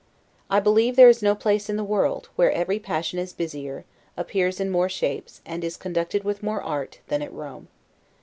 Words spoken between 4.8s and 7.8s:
shapes, and is conducted with more art, than at Rome.